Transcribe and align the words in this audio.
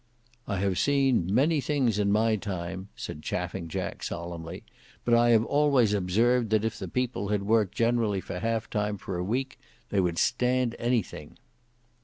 "I 0.47 0.57
have 0.57 0.79
seen 0.79 1.29
a 1.29 1.31
many 1.31 1.61
things 1.61 1.99
in 1.99 2.11
my 2.11 2.35
time," 2.35 2.89
said 2.95 3.21
Chaffing 3.21 3.67
Jack 3.67 4.01
solemnly, 4.01 4.63
"but 5.05 5.13
I 5.13 5.29
have 5.29 5.45
always 5.45 5.93
observed 5.93 6.49
that 6.49 6.65
if 6.65 6.79
the 6.79 6.87
people 6.87 7.27
had 7.27 7.43
worked 7.43 7.75
generally 7.75 8.19
for 8.19 8.39
half 8.39 8.67
time 8.67 8.97
for 8.97 9.17
a 9.19 9.23
week 9.23 9.59
they 9.91 9.99
would 9.99 10.17
stand 10.17 10.75
anything." 10.79 11.37